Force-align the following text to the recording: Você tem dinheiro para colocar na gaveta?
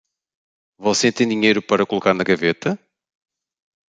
Você 0.79 1.11
tem 1.11 1.27
dinheiro 1.29 1.61
para 1.61 1.85
colocar 1.85 2.11
na 2.15 2.23
gaveta? 2.23 2.69